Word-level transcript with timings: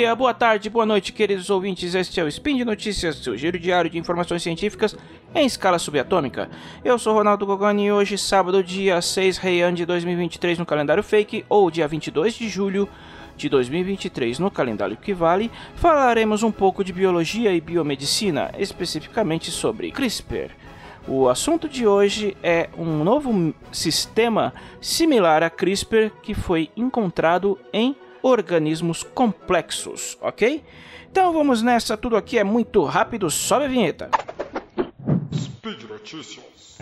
dia, 0.00 0.14
boa 0.14 0.32
tarde, 0.32 0.70
boa 0.70 0.86
noite, 0.86 1.12
queridos 1.12 1.50
ouvintes. 1.50 1.94
Este 1.94 2.18
é 2.18 2.24
o 2.24 2.28
Spin 2.28 2.56
de 2.56 2.64
Notícias, 2.64 3.16
seu 3.16 3.36
giro 3.36 3.58
diário 3.58 3.90
de 3.90 3.98
informações 3.98 4.42
científicas 4.42 4.96
em 5.34 5.44
escala 5.44 5.78
subatômica. 5.78 6.48
Eu 6.82 6.98
sou 6.98 7.12
Ronaldo 7.12 7.44
Gogani 7.44 7.84
e 7.84 7.92
hoje, 7.92 8.16
sábado, 8.16 8.64
dia 8.64 9.02
6 9.02 9.36
Reian 9.36 9.74
de 9.74 9.84
2023 9.84 10.58
no 10.58 10.64
calendário 10.64 11.02
fake, 11.02 11.44
ou 11.50 11.70
dia 11.70 11.86
22 11.86 12.32
de 12.32 12.48
julho 12.48 12.88
de 13.36 13.50
2023 13.50 14.38
no 14.38 14.50
calendário 14.50 14.96
que 14.96 15.12
vale, 15.12 15.50
falaremos 15.74 16.42
um 16.42 16.50
pouco 16.50 16.82
de 16.82 16.94
biologia 16.94 17.52
e 17.52 17.60
biomedicina, 17.60 18.50
especificamente 18.58 19.50
sobre 19.50 19.90
CRISPR. 19.90 20.52
O 21.06 21.28
assunto 21.28 21.68
de 21.68 21.86
hoje 21.86 22.34
é 22.42 22.70
um 22.78 23.04
novo 23.04 23.52
sistema 23.70 24.54
similar 24.80 25.42
a 25.42 25.50
CRISPR 25.50 26.10
que 26.22 26.32
foi 26.32 26.70
encontrado 26.74 27.58
em 27.70 27.94
organismos 28.22 29.02
complexos, 29.02 30.16
ok? 30.20 30.62
Então 31.10 31.32
vamos 31.32 31.62
nessa, 31.62 31.96
tudo 31.96 32.16
aqui 32.16 32.38
é 32.38 32.44
muito 32.44 32.84
rápido, 32.84 33.30
sobe 33.30 33.64
a 33.64 33.68
vinheta. 33.68 34.10
Speed 35.34 35.82
Notícias. 35.84 36.78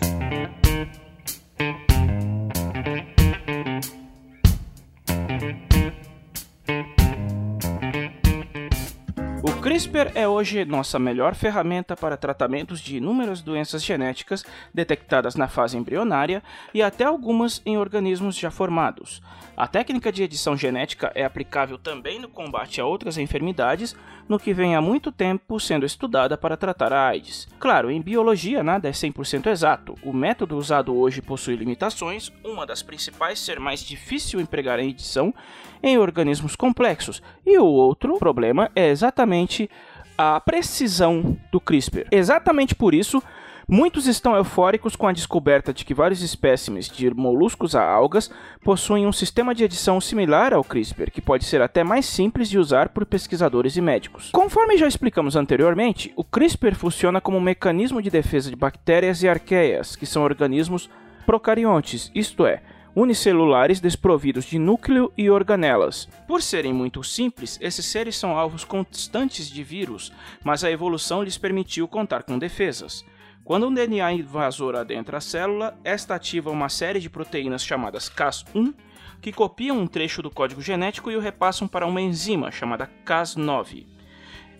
CRISPR 9.69 10.13
é 10.15 10.27
hoje 10.27 10.65
nossa 10.65 10.97
melhor 10.97 11.35
ferramenta 11.35 11.95
para 11.95 12.17
tratamentos 12.17 12.81
de 12.81 12.97
inúmeras 12.97 13.39
doenças 13.39 13.83
genéticas 13.83 14.43
detectadas 14.73 15.35
na 15.35 15.47
fase 15.47 15.77
embrionária 15.77 16.41
e 16.73 16.81
até 16.81 17.03
algumas 17.03 17.61
em 17.63 17.77
organismos 17.77 18.35
já 18.35 18.49
formados. 18.49 19.21
A 19.55 19.67
técnica 19.67 20.11
de 20.11 20.23
edição 20.23 20.57
genética 20.57 21.11
é 21.13 21.23
aplicável 21.23 21.77
também 21.77 22.19
no 22.19 22.27
combate 22.27 22.81
a 22.81 22.85
outras 22.87 23.15
enfermidades, 23.19 23.95
no 24.29 24.39
que 24.39 24.53
vem 24.53 24.75
há 24.75 24.81
muito 24.81 25.11
tempo 25.11 25.59
sendo 25.59 25.85
estudada 25.85 26.37
para 26.37 26.55
tratar 26.55 26.93
a 26.93 27.07
AIDS. 27.07 27.47
Claro, 27.59 27.89
em 27.89 27.99
biologia 27.99 28.63
nada 28.63 28.87
é 28.87 28.91
100% 28.91 29.47
exato. 29.47 29.95
O 30.03 30.13
método 30.13 30.55
usado 30.55 30.95
hoje 30.95 31.21
possui 31.21 31.55
limitações, 31.55 32.31
uma 32.45 32.65
das 32.65 32.83
principais 32.83 33.39
ser 33.39 33.59
mais 33.59 33.81
difícil 33.81 34.39
empregar 34.39 34.79
em 34.79 34.89
edição 34.89 35.33
em 35.81 35.97
organismos 35.97 36.55
complexos, 36.55 37.23
e 37.45 37.57
o 37.57 37.65
outro 37.65 38.17
problema 38.19 38.69
é 38.75 38.89
exatamente 38.89 39.69
a 40.17 40.39
precisão 40.39 41.37
do 41.51 41.59
CRISPR. 41.59 42.05
Exatamente 42.11 42.75
por 42.75 42.93
isso, 42.93 43.23
Muitos 43.71 44.07
estão 44.07 44.35
eufóricos 44.35 44.95
com 44.95 45.07
a 45.07 45.11
descoberta 45.11 45.71
de 45.71 45.85
que 45.85 45.93
vários 45.93 46.23
espécimes 46.23 46.89
de 46.89 47.13
moluscos 47.13 47.75
a 47.75 47.87
algas 47.87 48.31
possuem 48.63 49.05
um 49.05 49.11
sistema 49.11 49.53
de 49.53 49.63
edição 49.63 50.01
similar 50.01 50.55
ao 50.55 50.63
CRISPR, 50.63 51.11
que 51.11 51.21
pode 51.21 51.45
ser 51.45 51.61
até 51.61 51.83
mais 51.83 52.07
simples 52.07 52.49
de 52.49 52.57
usar 52.57 52.89
por 52.89 53.05
pesquisadores 53.05 53.77
e 53.77 53.81
médicos. 53.81 54.31
Conforme 54.31 54.75
já 54.75 54.87
explicamos 54.87 55.35
anteriormente, 55.35 56.11
o 56.15 56.23
CRISPR 56.23 56.73
funciona 56.73 57.21
como 57.21 57.37
um 57.37 57.41
mecanismo 57.41 58.01
de 58.01 58.09
defesa 58.09 58.49
de 58.49 58.55
bactérias 58.55 59.21
e 59.21 59.29
arqueias, 59.29 59.95
que 59.95 60.07
são 60.07 60.23
organismos 60.23 60.89
procariontes, 61.27 62.11
isto 62.15 62.47
é, 62.47 62.63
unicelulares 62.95 63.79
desprovidos 63.79 64.45
de 64.45 64.57
núcleo 64.57 65.13
e 65.15 65.29
organelas. 65.29 66.09
Por 66.27 66.41
serem 66.41 66.73
muito 66.73 67.03
simples, 67.03 67.59
esses 67.61 67.85
seres 67.85 68.17
são 68.17 68.35
alvos 68.35 68.63
constantes 68.63 69.47
de 69.47 69.63
vírus, 69.63 70.11
mas 70.43 70.63
a 70.63 70.71
evolução 70.71 71.21
lhes 71.21 71.37
permitiu 71.37 71.87
contar 71.87 72.23
com 72.23 72.39
defesas. 72.39 73.05
Quando 73.49 73.67
um 73.67 73.73
DNA 73.73 74.11
invasor 74.11 74.75
adentra 74.75 75.17
a 75.17 75.19
célula, 75.19 75.75
esta 75.83 76.13
ativa 76.13 76.51
uma 76.51 76.69
série 76.69 76.99
de 76.99 77.09
proteínas 77.09 77.65
chamadas 77.65 78.07
Cas1 78.07 78.75
que 79.19 79.33
copiam 79.33 79.75
um 79.75 79.87
trecho 79.87 80.21
do 80.21 80.29
código 80.29 80.61
genético 80.61 81.09
e 81.09 81.15
o 81.15 81.19
repassam 81.19 81.67
para 81.67 81.87
uma 81.87 81.99
enzima 81.99 82.51
chamada 82.51 82.87
Cas9. 83.03 83.87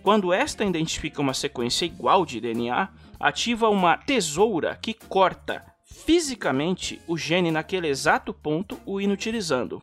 Quando 0.01 0.33
esta 0.33 0.65
identifica 0.65 1.21
uma 1.21 1.35
sequência 1.35 1.85
igual 1.85 2.25
de 2.25 2.41
DNA, 2.41 2.89
ativa 3.19 3.69
uma 3.69 3.95
tesoura 3.95 4.75
que 4.81 4.95
corta 4.95 5.63
fisicamente 6.09 6.99
o 7.07 7.15
gene 7.15 7.51
naquele 7.51 7.87
exato 7.87 8.33
ponto, 8.33 8.79
o 8.83 8.99
inutilizando. 8.99 9.79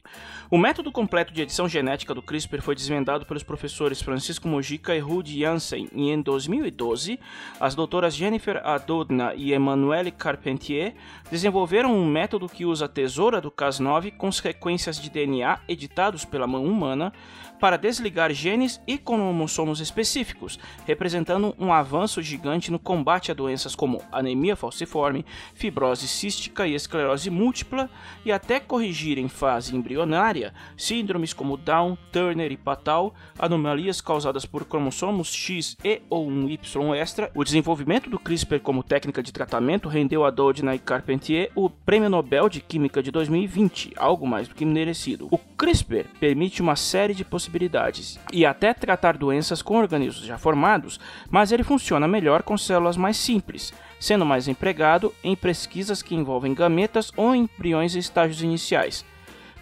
O 0.50 0.58
método 0.58 0.90
completo 0.90 1.32
de 1.32 1.42
edição 1.42 1.68
genética 1.68 2.12
do 2.12 2.20
CRISPR 2.20 2.60
foi 2.60 2.74
desvendado 2.74 3.24
pelos 3.24 3.44
professores 3.44 4.02
Francisco 4.02 4.48
Mojica 4.48 4.96
e 4.96 4.98
Rudy 4.98 5.38
Jansen 5.38 5.88
e 5.92 6.10
em 6.10 6.20
2012, 6.20 7.20
as 7.60 7.76
doutoras 7.76 8.14
Jennifer 8.14 8.60
Adodna 8.64 9.34
e 9.34 9.54
Emmanuelle 9.54 10.10
Carpentier 10.10 10.94
desenvolveram 11.30 11.94
um 11.94 12.04
método 12.04 12.48
que 12.48 12.64
usa 12.64 12.86
a 12.86 12.88
tesoura 12.88 13.40
do 13.40 13.50
Cas9 13.50 14.16
com 14.16 14.32
sequências 14.32 15.00
de 15.00 15.08
DNA 15.08 15.60
editados 15.68 16.24
pela 16.24 16.46
mão 16.46 16.64
humana 16.64 17.12
para 17.58 17.76
desligar 17.76 18.32
genes 18.32 18.80
e 18.86 18.98
cromossomos 18.98 19.80
específicos, 19.80 20.58
representando 20.86 21.54
um 21.58 21.72
avanço 21.72 22.20
gigante 22.20 22.70
no 22.70 22.78
combate 22.78 23.30
a 23.30 23.34
doenças 23.34 23.74
como 23.74 24.02
anemia 24.12 24.56
falciforme, 24.56 25.24
fibrose 25.54 25.95
cística 26.02 26.66
e 26.66 26.74
esclerose 26.74 27.30
múltipla, 27.30 27.88
e 28.24 28.32
até 28.32 28.58
corrigir 28.58 29.18
em 29.18 29.28
fase 29.28 29.76
embrionária 29.76 30.52
síndromes 30.76 31.32
como 31.32 31.56
Down, 31.56 31.96
Turner 32.10 32.50
e 32.50 32.56
Patal, 32.56 33.14
anomalias 33.38 34.00
causadas 34.00 34.44
por 34.44 34.64
cromossomos 34.64 35.32
X 35.32 35.76
e 35.84 36.02
ou 36.10 36.28
um 36.28 36.48
Y 36.48 36.94
extra. 36.94 37.30
O 37.34 37.44
desenvolvimento 37.44 38.10
do 38.10 38.18
CRISPR 38.18 38.60
como 38.60 38.82
técnica 38.82 39.22
de 39.22 39.32
tratamento 39.32 39.88
rendeu 39.88 40.24
a 40.24 40.30
Doudna 40.30 40.74
e 40.74 40.78
Carpentier 40.78 41.50
o 41.54 41.70
Prêmio 41.70 42.10
Nobel 42.10 42.48
de 42.48 42.60
Química 42.60 43.02
de 43.02 43.10
2020, 43.10 43.92
algo 43.96 44.26
mais 44.26 44.48
do 44.48 44.54
que 44.54 44.64
merecido. 44.64 45.28
O 45.30 45.38
CRISPR 45.38 46.06
permite 46.18 46.62
uma 46.62 46.76
série 46.76 47.14
de 47.14 47.24
possibilidades 47.24 48.18
e 48.32 48.44
até 48.44 48.74
tratar 48.74 49.16
doenças 49.16 49.62
com 49.62 49.76
organismos 49.76 50.24
já 50.24 50.38
formados, 50.38 50.98
mas 51.30 51.52
ele 51.52 51.62
funciona 51.62 52.08
melhor 52.08 52.42
com 52.42 52.56
células 52.56 52.96
mais 52.96 53.16
simples, 53.16 53.72
sendo 53.98 54.26
mais 54.26 54.48
empregado 54.48 55.14
em 55.22 55.34
pesquisas 55.34 56.02
que 56.02 56.14
envolvem 56.14 56.54
gametas 56.54 57.12
ou 57.16 57.34
embriões 57.34 57.94
em 57.94 57.98
estágios 57.98 58.42
iniciais. 58.42 59.04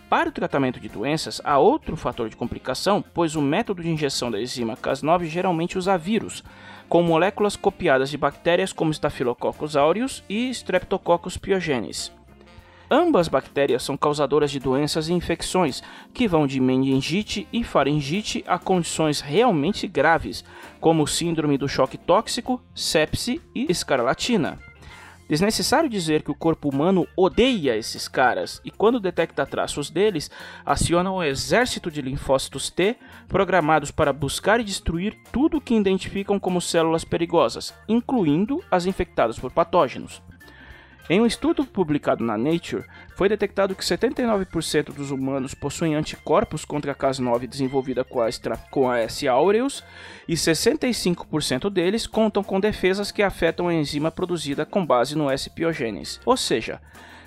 Para 0.09 0.29
o 0.29 0.33
tratamento 0.33 0.79
de 0.79 0.89
doenças, 0.89 1.41
há 1.43 1.59
outro 1.59 1.97
fator 1.97 2.29
de 2.29 2.37
complicação, 2.37 3.03
pois 3.15 3.35
o 3.35 3.43
método 3.43 3.83
de 3.83 3.89
injeção 3.89 4.31
da 4.31 4.41
enzima 4.41 4.77
Cas9 4.77 5.25
geralmente 5.25 5.79
usa 5.79 5.99
vírus, 5.99 6.45
com 6.89 7.03
moléculas 7.03 7.57
copiadas 7.57 8.11
de 8.11 8.19
bactérias 8.19 8.73
como 8.73 8.93
Staphylococcus 8.93 9.77
aureus 9.77 10.23
e 10.29 10.51
Streptococcus 10.51 11.37
pyogenes. 11.37 12.13
Ambas 12.91 13.29
bactérias 13.29 13.83
são 13.83 13.97
causadoras 13.97 14.51
de 14.51 14.61
doenças 14.61 15.09
e 15.09 15.13
infecções, 15.13 15.83
que 16.13 16.29
vão 16.29 16.47
de 16.47 16.61
meningite 16.61 17.49
e 17.53 17.65
faringite 17.65 18.45
a 18.47 18.59
condições 18.59 19.21
realmente 19.21 19.89
graves, 19.89 20.45
como 20.81 21.07
síndrome 21.07 21.57
do 21.57 21.69
choque 21.69 21.97
tóxico, 21.97 22.61
sepse 22.75 23.41
e 23.55 23.67
escarlatina. 23.71 24.59
Desnecessário 25.27 25.89
dizer 25.89 26.23
que 26.23 26.31
o 26.31 26.35
corpo 26.35 26.69
humano 26.69 27.09
odeia 27.17 27.77
esses 27.77 28.07
caras 28.07 28.61
e, 28.63 28.71
quando 28.71 29.01
detecta 29.01 29.47
traços 29.47 29.89
deles, 29.89 30.31
aciona 30.67 31.11
um 31.11 31.23
exército 31.23 31.91
de 31.91 32.03
linfócitos 32.03 32.69
T 32.69 32.97
programados 33.27 33.91
para 33.91 34.13
buscar 34.13 34.61
e 34.61 34.65
destruir 34.65 35.17
tudo 35.33 35.57
o 35.57 35.61
que 35.63 35.75
identificam 35.75 36.39
como 36.39 36.61
células 36.61 37.05
perigosas, 37.05 37.75
incluindo 37.89 38.63
as 38.71 38.85
infectadas 38.85 39.39
por 39.39 39.51
patógenos. 39.51 40.21
Em 41.09 41.21
um 41.21 41.27
estudo 41.27 41.67
publicado 41.67 42.25
na 42.25 42.39
Nature, 42.39 42.83
foi 43.15 43.29
detectado 43.29 43.75
que 43.75 43.85
79% 43.85 44.95
dos 44.95 45.11
humanos 45.11 45.53
possuem 45.53 45.95
anticorpos 45.95 46.65
contra 46.65 46.93
a 46.93 46.95
Cas9 46.95 47.47
desenvolvida 47.47 48.03
com 48.03 48.23
a, 48.23 48.29
com 48.71 48.91
a 48.91 48.99
S. 49.01 49.29
aureus 49.29 49.85
e 50.27 50.33
65% 50.33 51.69
deles 51.69 52.07
contam 52.07 52.43
com 52.43 52.59
defesas 52.59 53.13
que 53.13 53.23
afetam 53.23 53.69
a 53.69 53.75
enzima 53.75 54.11
produzida 54.11 54.65
com 54.65 54.85
base 54.85 55.15
no 55.15 55.31
S. 55.31 55.51
pyogenes. 55.51 56.19
Ou 56.25 56.39
seja, 56.39 56.81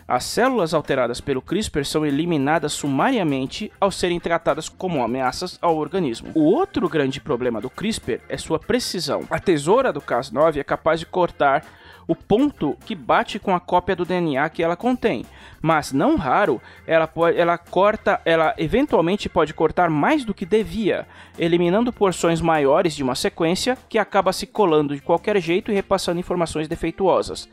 as 0.07 0.24
células 0.24 0.74
alteradas 0.74 1.22
pelo 1.22 1.42
CRISPR 1.42 1.86
são 1.86 2.04
eliminadas 2.04 2.74
sumariamente 2.74 3.72
ao 3.80 3.92
serem 3.92 4.19
tratadas 4.19 4.69
como 4.69 5.04
ameaças 5.04 5.60
ao 5.62 5.78
organismo. 5.78 6.31
O 6.34 6.46
outro 6.46 6.90
grande 6.90 7.22
problema 7.22 7.62
do 7.62 7.69
CRISPR 7.69 8.22
é 8.28 8.38
sua 8.38 8.57
precisão. 8.57 9.24
A 9.30 9.38
tesoura 9.38 9.94
do 9.94 10.02
Cas9 10.02 10.57
é 10.57 10.63
capaz 10.63 11.00
de 11.00 11.06
cortar 11.06 11.63
o 12.07 12.15
ponto 12.15 12.77
que 12.86 12.95
bate 12.95 13.38
com 13.38 13.54
a 13.54 13.59
cópia 13.59 13.95
do 13.95 14.06
DNA 14.06 14.50
que 14.50 14.63
ela 14.63 14.75
contém. 14.75 15.25
Mas 15.62 15.92
não 15.92 16.15
raro, 16.15 16.62
ela 16.86 17.09
ela 17.36 17.57
corta, 17.57 18.21
ela 18.24 18.54
eventualmente 18.57 19.27
pode 19.27 19.54
cortar 19.54 19.89
mais 19.89 20.24
do 20.24 20.33
que 20.33 20.45
devia, 20.45 21.06
eliminando 21.38 21.92
porções 21.92 22.39
maiores 22.39 22.95
de 22.95 23.04
uma 23.04 23.15
sequência 23.15 23.77
que 23.89 23.98
acaba 23.98 24.31
se 24.31 24.48
colando 24.48 24.95
de 24.95 25.01
qualquer 25.01 25.39
jeito 25.42 25.71
e 25.71 25.75
repassando 25.75 26.19
informações 26.19 26.68
defeituosas. 26.68 27.50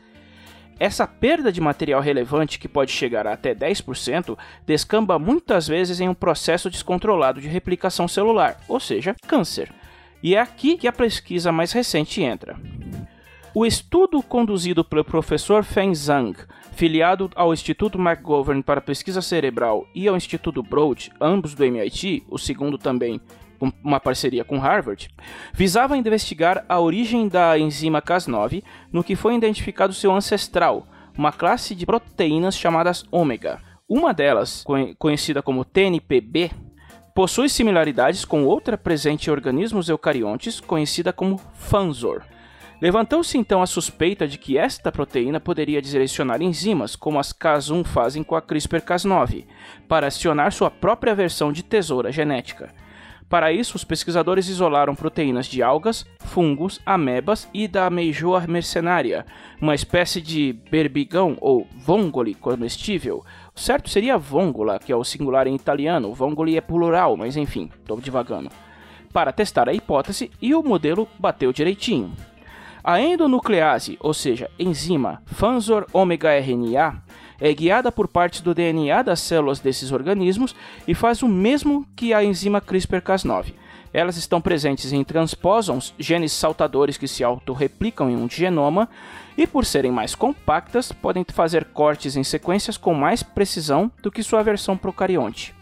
Essa 0.77 1.07
perda 1.07 1.51
de 1.53 1.61
material 1.61 2.01
relevante, 2.01 2.59
que 2.59 2.67
pode 2.67 2.91
chegar 2.91 3.25
a 3.25 3.33
até 3.33 3.55
10%, 3.55 4.37
descamba 4.65 5.17
muitas 5.17 5.67
vezes 5.67 6.01
em 6.01 6.09
um 6.09 6.13
processo 6.13 6.69
descontrolado 6.69 7.39
de 7.39 7.47
replicação 7.47 8.07
celular, 8.09 8.59
ou 8.67 8.79
seja, 8.79 9.15
câncer. 9.25 9.71
E 10.21 10.35
é 10.35 10.39
aqui 10.39 10.75
que 10.77 10.87
a 10.87 10.91
pesquisa 10.91 11.51
mais 11.51 11.71
recente 11.71 12.21
entra. 12.21 12.57
O 13.57 13.65
estudo 13.65 14.21
conduzido 14.21 14.83
pelo 14.83 15.05
professor 15.05 15.63
Feng 15.63 15.95
Zhang, 15.95 16.37
filiado 16.73 17.31
ao 17.33 17.53
Instituto 17.53 17.97
McGovern 17.97 18.61
para 18.61 18.81
Pesquisa 18.81 19.21
Cerebral 19.21 19.87
e 19.95 20.09
ao 20.09 20.17
Instituto 20.17 20.61
Broad, 20.61 21.09
ambos 21.21 21.55
do 21.55 21.63
MIT, 21.63 22.25
o 22.29 22.37
segundo 22.37 22.77
também 22.77 23.21
uma 23.81 23.97
parceria 23.97 24.43
com 24.43 24.59
Harvard, 24.59 25.07
visava 25.53 25.95
investigar 25.95 26.65
a 26.67 26.81
origem 26.81 27.29
da 27.29 27.57
enzima 27.57 28.01
Cas9 28.01 28.61
no 28.91 29.01
que 29.01 29.15
foi 29.15 29.33
identificado 29.35 29.93
seu 29.93 30.11
ancestral, 30.11 30.85
uma 31.17 31.31
classe 31.31 31.73
de 31.73 31.85
proteínas 31.85 32.57
chamadas 32.57 33.05
ômega. 33.09 33.61
Uma 33.87 34.13
delas, 34.13 34.65
conhecida 34.99 35.41
como 35.41 35.63
TNPB, 35.63 36.51
possui 37.15 37.47
similaridades 37.47 38.25
com 38.25 38.43
outra 38.43 38.77
presente 38.77 39.29
em 39.29 39.31
organismos 39.31 39.87
eucariontes, 39.87 40.59
conhecida 40.59 41.13
como 41.13 41.39
Fanzor. 41.53 42.21
Levantou-se 42.81 43.37
então 43.37 43.61
a 43.61 43.65
suspeita 43.65 44.27
de 44.27 44.37
que 44.37 44.57
esta 44.57 44.91
proteína 44.91 45.39
poderia 45.39 45.81
direcionar 45.81 46.41
enzimas, 46.41 46.95
como 46.95 47.19
as 47.19 47.31
Cas1 47.31 47.85
fazem 47.85 48.23
com 48.23 48.35
a 48.35 48.41
CRISPR-Cas9, 48.41 49.45
para 49.87 50.07
acionar 50.07 50.51
sua 50.51 50.69
própria 50.69 51.15
versão 51.15 51.53
de 51.53 51.63
tesoura 51.63 52.11
genética. 52.11 52.73
Para 53.29 53.51
isso, 53.51 53.75
os 53.75 53.83
pesquisadores 53.83 54.47
isolaram 54.47 54.93
proteínas 54.93 55.47
de 55.47 55.63
algas, 55.63 56.05
fungos, 56.19 56.79
amebas 56.85 57.49
e 57.53 57.67
da 57.67 57.89
meijoa 57.89 58.45
mercenária, 58.45 59.25
uma 59.59 59.73
espécie 59.73 60.21
de 60.21 60.53
berbigão 60.69 61.35
ou 61.41 61.67
vongole 61.75 62.35
comestível. 62.35 63.23
O 63.55 63.59
certo 63.59 63.89
seria 63.89 64.17
vongola, 64.17 64.77
que 64.77 64.91
é 64.91 64.95
o 64.95 65.03
singular 65.03 65.47
em 65.47 65.55
italiano, 65.55 66.13
vongole 66.13 66.55
é 66.55 66.61
plural, 66.61 67.17
mas 67.17 67.35
enfim, 67.35 67.71
estou 67.81 67.99
divagando. 67.99 68.51
Para 69.11 69.31
testar 69.31 69.67
a 69.67 69.73
hipótese 69.73 70.29
e 70.39 70.53
o 70.53 70.61
modelo 70.61 71.07
bateu 71.17 71.51
direitinho. 71.51 72.13
A 72.87 73.01
endonuclease, 73.01 73.97
ou 73.99 74.13
seja, 74.13 74.47
enzima 74.59 75.19
Fanzor 75.25 75.87
ômega 75.91 76.37
RNA, 76.37 77.01
é 77.41 77.51
guiada 77.51 77.91
por 77.91 78.07
partes 78.07 78.41
do 78.41 78.53
DNA 78.53 79.01
das 79.01 79.21
células 79.21 79.59
desses 79.59 79.91
organismos 79.91 80.55
e 80.87 80.93
faz 80.93 81.23
o 81.23 81.27
mesmo 81.27 81.87
que 81.95 82.13
a 82.13 82.23
enzima 82.23 82.61
CRISPR-Cas9. 82.61 83.55
Elas 83.91 84.17
estão 84.17 84.39
presentes 84.39 84.93
em 84.93 85.03
transposons, 85.03 85.95
genes 85.97 86.31
saltadores 86.31 86.95
que 86.95 87.07
se 87.07 87.23
autorreplicam 87.23 88.07
em 88.07 88.15
um 88.15 88.29
genoma, 88.29 88.87
e 89.35 89.47
por 89.47 89.65
serem 89.65 89.91
mais 89.91 90.13
compactas, 90.13 90.91
podem 90.91 91.25
fazer 91.27 91.65
cortes 91.65 92.15
em 92.15 92.23
sequências 92.23 92.77
com 92.77 92.93
mais 92.93 93.23
precisão 93.23 93.91
do 94.03 94.11
que 94.11 94.21
sua 94.21 94.43
versão 94.43 94.77
procarionte. 94.77 95.55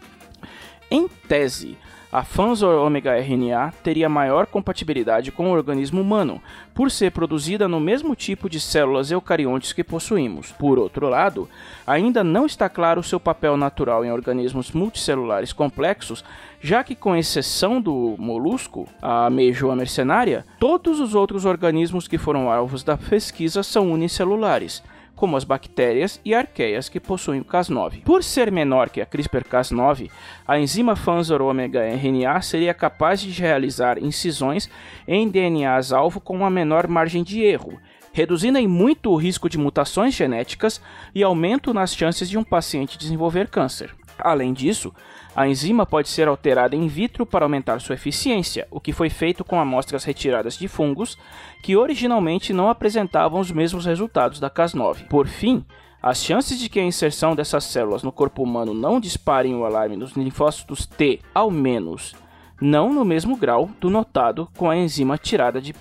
Em 0.90 1.08
tese, 1.08 1.78
a 2.14 2.22
Fanzor 2.22 2.80
Omega 2.80 3.18
RNA 3.18 3.72
teria 3.82 4.08
maior 4.08 4.46
compatibilidade 4.46 5.32
com 5.32 5.50
o 5.50 5.52
organismo 5.52 6.00
humano, 6.00 6.40
por 6.72 6.88
ser 6.88 7.10
produzida 7.10 7.66
no 7.66 7.80
mesmo 7.80 8.14
tipo 8.14 8.48
de 8.48 8.60
células 8.60 9.10
eucariontes 9.10 9.72
que 9.72 9.82
possuímos. 9.82 10.52
Por 10.52 10.78
outro 10.78 11.08
lado, 11.08 11.48
ainda 11.84 12.22
não 12.22 12.46
está 12.46 12.68
claro 12.68 13.02
seu 13.02 13.18
papel 13.18 13.56
natural 13.56 14.04
em 14.04 14.12
organismos 14.12 14.70
multicelulares 14.70 15.52
complexos, 15.52 16.24
já 16.60 16.84
que, 16.84 16.94
com 16.94 17.16
exceção 17.16 17.80
do 17.80 18.14
molusco, 18.16 18.86
a 19.02 19.28
meijoa 19.28 19.74
mercenária, 19.74 20.46
todos 20.60 21.00
os 21.00 21.16
outros 21.16 21.44
organismos 21.44 22.06
que 22.06 22.16
foram 22.16 22.48
alvos 22.48 22.84
da 22.84 22.96
pesquisa 22.96 23.64
são 23.64 23.90
unicelulares 23.90 24.84
como 25.14 25.36
as 25.36 25.44
bactérias 25.44 26.20
e 26.24 26.34
arqueias 26.34 26.88
que 26.88 27.00
possuem 27.00 27.40
o 27.40 27.44
Cas9. 27.44 28.02
Por 28.02 28.22
ser 28.24 28.50
menor 28.50 28.90
que 28.90 29.00
a 29.00 29.06
CRISPR-Cas9, 29.06 30.10
a 30.46 30.58
enzima 30.58 30.96
Fanzor 30.96 31.40
Omega 31.42 31.80
RNA 31.84 32.42
seria 32.42 32.74
capaz 32.74 33.20
de 33.20 33.30
realizar 33.40 33.98
incisões 33.98 34.68
em 35.06 35.28
DNAs 35.28 35.92
alvo 35.92 36.20
com 36.20 36.36
uma 36.36 36.50
menor 36.50 36.86
margem 36.88 37.22
de 37.22 37.42
erro, 37.42 37.80
reduzindo 38.12 38.58
em 38.58 38.68
muito 38.68 39.10
o 39.10 39.16
risco 39.16 39.48
de 39.48 39.58
mutações 39.58 40.14
genéticas 40.14 40.80
e 41.14 41.22
aumento 41.22 41.74
nas 41.74 41.94
chances 41.94 42.28
de 42.28 42.38
um 42.38 42.44
paciente 42.44 42.98
desenvolver 42.98 43.48
câncer. 43.48 43.94
Além 44.18 44.52
disso, 44.52 44.94
a 45.34 45.48
enzima 45.48 45.84
pode 45.84 46.08
ser 46.08 46.28
alterada 46.28 46.76
in 46.76 46.86
vitro 46.86 47.26
para 47.26 47.44
aumentar 47.44 47.80
sua 47.80 47.94
eficiência, 47.94 48.66
o 48.70 48.80
que 48.80 48.92
foi 48.92 49.10
feito 49.10 49.44
com 49.44 49.58
amostras 49.58 50.04
retiradas 50.04 50.56
de 50.56 50.68
fungos 50.68 51.18
que 51.62 51.76
originalmente 51.76 52.52
não 52.52 52.68
apresentavam 52.68 53.40
os 53.40 53.50
mesmos 53.50 53.86
resultados 53.86 54.38
da 54.38 54.48
Cas9. 54.48 55.08
Por 55.08 55.26
fim, 55.26 55.64
as 56.02 56.22
chances 56.22 56.58
de 56.58 56.68
que 56.68 56.78
a 56.78 56.84
inserção 56.84 57.34
dessas 57.34 57.64
células 57.64 58.02
no 58.02 58.12
corpo 58.12 58.42
humano 58.42 58.74
não 58.74 59.00
disparem 59.00 59.54
o 59.54 59.64
alarme 59.64 59.96
nos 59.96 60.12
linfócitos 60.12 60.86
T, 60.86 61.20
ao 61.34 61.50
menos, 61.50 62.14
não 62.60 62.92
no 62.92 63.04
mesmo 63.04 63.36
grau 63.36 63.70
do 63.80 63.90
notado 63.90 64.48
com 64.56 64.68
a 64.70 64.76
enzima 64.76 65.18
tirada 65.18 65.60
de 65.60 65.74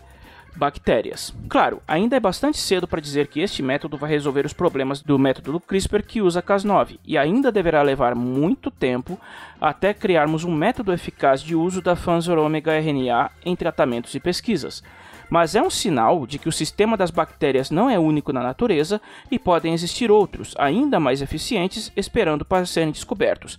bactérias. 0.56 1.34
Claro, 1.50 1.82
ainda 1.88 2.16
é 2.16 2.20
bastante 2.20 2.58
cedo 2.58 2.88
para 2.88 3.02
dizer 3.02 3.28
que 3.28 3.40
este 3.40 3.62
método 3.62 3.98
vai 3.98 4.10
resolver 4.10 4.46
os 4.46 4.54
problemas 4.54 5.02
do 5.02 5.18
método 5.20 5.54
do 5.54 5.60
CRISPR 5.60 6.04
que 6.04 6.22
usa 6.22 6.42
Cas9 6.42 7.00
e 7.06 7.18
ainda 7.18 7.52
deverá 7.52 7.82
levar 7.82 8.16
muito 8.16 8.70
tempo 8.70 9.20
até 9.60 9.94
criarmos 9.94 10.44
um 10.44 10.54
método 10.54 10.94
eficaz 10.94 11.42
de 11.42 11.56
uso 11.56 11.82
da 11.82 11.96
Fanzor 11.96 12.38
Omega 12.38 12.74
RNA 12.80 13.32
em 13.46 13.56
tratamentos 13.56 14.14
e 14.16 14.20
pesquisas. 14.20 14.84
Mas 15.30 15.56
é 15.56 15.62
um 15.62 15.70
sinal 15.70 16.28
de 16.28 16.38
que 16.38 16.50
o 16.50 16.52
sistema 16.52 16.96
das 16.96 17.10
bactérias 17.10 17.72
não 17.72 17.90
é 17.90 17.98
único 17.98 18.32
na 18.32 18.44
natureza 18.44 19.02
e 19.32 19.40
podem 19.40 19.74
existir 19.74 20.12
outros, 20.12 20.54
ainda 20.60 21.00
mais 21.00 21.22
eficientes, 21.22 21.92
esperando 21.96 22.46
para 22.46 22.66
serem 22.66 22.92
descobertos. 22.92 23.58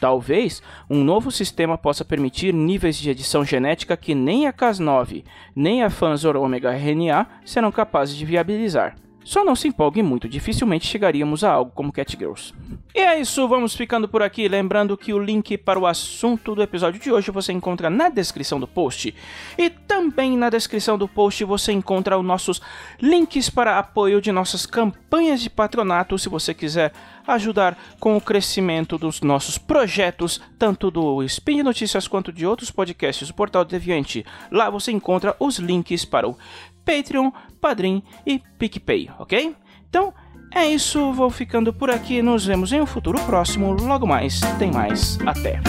Talvez 0.00 0.62
um 0.88 1.02
novo 1.02 1.30
sistema 1.30 1.78
possa 1.78 2.04
permitir 2.04 2.52
níveis 2.52 2.96
de 2.96 3.10
edição 3.10 3.44
genética 3.44 3.96
que 3.96 4.14
nem 4.14 4.46
a 4.46 4.52
Cas9 4.52 5.24
nem 5.54 5.82
a 5.82 5.90
Fanzor 5.90 6.36
Omega 6.36 6.70
RNA 6.70 7.26
serão 7.44 7.70
capazes 7.70 8.16
de 8.16 8.24
viabilizar. 8.24 8.96
Só 9.24 9.42
não 9.42 9.56
se 9.56 9.68
empolgue 9.68 10.02
muito, 10.02 10.28
dificilmente 10.28 10.86
chegaríamos 10.86 11.42
a 11.42 11.50
algo 11.50 11.72
como 11.74 11.90
Catgirls. 11.92 12.52
E 12.94 13.00
é 13.00 13.18
isso, 13.18 13.48
vamos 13.48 13.74
ficando 13.74 14.06
por 14.06 14.22
aqui. 14.22 14.46
Lembrando 14.46 14.96
que 14.96 15.12
o 15.12 15.18
link 15.18 15.58
para 15.58 15.78
o 15.78 15.86
assunto 15.86 16.54
do 16.54 16.62
episódio 16.62 17.00
de 17.00 17.10
hoje 17.10 17.30
você 17.30 17.52
encontra 17.52 17.88
na 17.88 18.08
descrição 18.08 18.60
do 18.60 18.68
post. 18.68 19.14
E 19.58 19.70
também 19.70 20.36
na 20.36 20.50
descrição 20.50 20.96
do 20.98 21.08
post 21.08 21.42
você 21.42 21.72
encontra 21.72 22.18
os 22.18 22.24
nossos 22.24 22.60
links 23.00 23.50
para 23.50 23.78
apoio 23.78 24.20
de 24.20 24.30
nossas 24.30 24.66
campanhas 24.66 25.40
de 25.40 25.50
patronato, 25.50 26.18
se 26.18 26.28
você 26.28 26.52
quiser 26.52 26.92
ajudar 27.26 27.76
com 27.98 28.16
o 28.16 28.20
crescimento 28.20 28.98
dos 28.98 29.22
nossos 29.22 29.56
projetos, 29.56 30.40
tanto 30.58 30.90
do 30.90 31.22
Spin 31.22 31.56
de 31.56 31.62
Notícias 31.62 32.06
quanto 32.06 32.30
de 32.30 32.46
outros 32.46 32.70
podcasts 32.70 33.26
do 33.26 33.34
Portal 33.34 33.64
Deviante. 33.64 34.24
Lá 34.50 34.68
você 34.68 34.92
encontra 34.92 35.34
os 35.40 35.58
links 35.58 36.04
para 36.04 36.28
o 36.28 36.36
Patreon, 36.84 37.30
Padrim 37.60 38.02
e 38.26 38.40
PicPay, 38.58 39.10
ok? 39.18 39.56
Então 39.88 40.12
é 40.54 40.66
isso, 40.66 41.12
vou 41.12 41.30
ficando 41.30 41.72
por 41.72 41.90
aqui. 41.90 42.22
Nos 42.22 42.46
vemos 42.46 42.72
em 42.72 42.80
um 42.80 42.86
futuro 42.86 43.18
próximo. 43.20 43.72
Logo 43.72 44.06
mais, 44.06 44.40
tem 44.58 44.70
mais. 44.70 45.18
Até! 45.26 45.60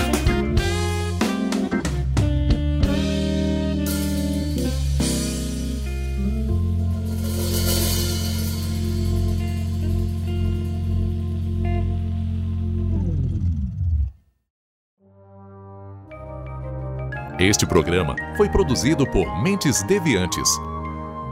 Este 17.37 17.65
programa 17.65 18.15
foi 18.37 18.47
produzido 18.47 19.05
por 19.05 19.43
Mentes 19.43 19.83
Deviantes. 19.83 20.49